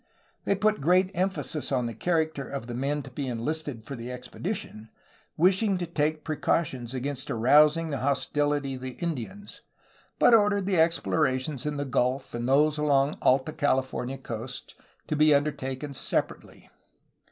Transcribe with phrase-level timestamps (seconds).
[0.45, 4.11] They put great emphasis on the character of the men to be enlisted for the
[4.11, 4.89] expedition,
[5.37, 9.61] wishing to take precautions against arousing the hostility of the Indians,
[10.17, 14.73] but ordered the explorations in the gulf and those along the Alta CaUfornia coasts
[15.05, 16.71] to be undertaken separately.